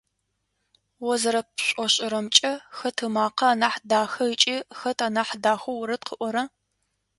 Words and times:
О 1.09 1.11
зэрэпшӏошӏырэмкӏэ, 1.21 2.51
хэт 2.77 2.97
ымакъэ 3.07 3.45
анахь 3.53 3.79
даха 3.89 4.23
ыкӏи 4.33 4.57
хэт 4.79 4.99
анахь 5.07 5.35
дахэу 5.43 5.79
орэд 5.81 6.01
къыӏора? 6.07 6.43